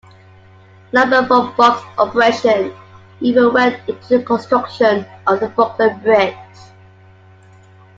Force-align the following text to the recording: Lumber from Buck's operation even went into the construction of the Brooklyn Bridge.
Lumber 0.93 1.27
from 1.27 1.55
Buck's 1.55 1.83
operation 1.99 2.73
even 3.19 3.53
went 3.53 3.87
into 3.87 4.17
the 4.17 4.23
construction 4.23 5.05
of 5.27 5.39
the 5.39 5.47
Brooklyn 5.49 5.99
Bridge. 5.99 6.35